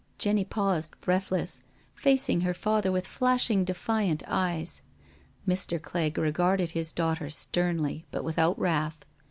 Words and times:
Jenny 0.17 0.43
paused, 0.43 0.99
breathless, 1.01 1.61
facing 1.93 2.41
her 2.41 2.55
father 2.55 2.91
with 2.91 3.05
flashing, 3.05 3.63
defiant 3.63 4.23
eyes. 4.25 4.81
Mr. 5.47 5.79
Clegg 5.79 6.17
regarded 6.17 6.71
his 6.71 6.91
daugh 6.91 7.17
ter 7.19 7.29
sternly, 7.29 8.07
but 8.09 8.23
without 8.23 8.57
wrath. 8.57 9.05